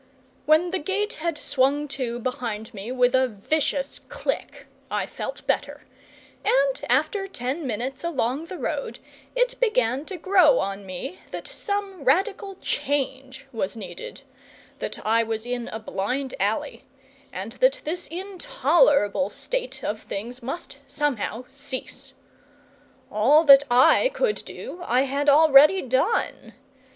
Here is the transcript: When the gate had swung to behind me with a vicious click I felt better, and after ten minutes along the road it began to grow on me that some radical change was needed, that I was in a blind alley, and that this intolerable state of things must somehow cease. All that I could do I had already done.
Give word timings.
When 0.47 0.71
the 0.71 0.79
gate 0.79 1.13
had 1.21 1.37
swung 1.37 1.87
to 1.89 2.17
behind 2.17 2.73
me 2.73 2.91
with 2.91 3.13
a 3.13 3.27
vicious 3.27 3.99
click 4.09 4.65
I 4.89 5.05
felt 5.05 5.45
better, 5.45 5.83
and 6.43 6.81
after 6.89 7.27
ten 7.27 7.67
minutes 7.67 8.03
along 8.03 8.45
the 8.47 8.57
road 8.57 8.97
it 9.35 9.59
began 9.59 10.05
to 10.05 10.17
grow 10.17 10.57
on 10.57 10.87
me 10.87 11.19
that 11.29 11.47
some 11.47 12.03
radical 12.03 12.55
change 12.63 13.45
was 13.51 13.75
needed, 13.77 14.23
that 14.79 14.97
I 15.05 15.21
was 15.21 15.45
in 15.45 15.67
a 15.67 15.77
blind 15.79 16.33
alley, 16.39 16.83
and 17.31 17.51
that 17.61 17.81
this 17.83 18.07
intolerable 18.07 19.29
state 19.29 19.83
of 19.83 20.01
things 20.01 20.41
must 20.41 20.79
somehow 20.87 21.45
cease. 21.47 22.13
All 23.11 23.43
that 23.43 23.65
I 23.69 24.09
could 24.15 24.43
do 24.45 24.81
I 24.83 25.03
had 25.03 25.29
already 25.29 25.79
done. 25.83 26.53